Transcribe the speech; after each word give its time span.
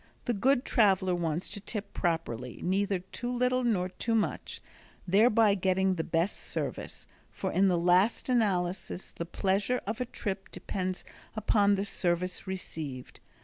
The 0.25 0.33
good 0.33 0.65
traveler 0.65 1.13
wants 1.13 1.47
to 1.49 1.59
tip 1.59 1.93
properly, 1.93 2.59
neither 2.63 2.97
too 2.97 3.31
little 3.31 3.63
nor 3.63 3.87
too 3.89 4.15
much, 4.15 4.59
thereby 5.07 5.53
getting 5.53 5.93
the 5.93 6.03
best 6.03 6.37
service, 6.39 7.05
for 7.29 7.51
in 7.51 7.67
the 7.67 7.77
last 7.77 8.27
analysis 8.27 9.11
the 9.11 9.25
pleasure 9.27 9.79
of 9.85 10.01
a 10.01 10.05
trip 10.05 10.49
depends 10.49 11.03
upon 11.35 11.75
the 11.75 11.85
service 11.85 12.47
received. 12.47 13.19